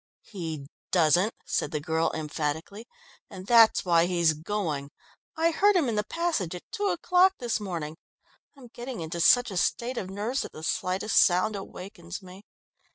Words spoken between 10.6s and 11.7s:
slightest sound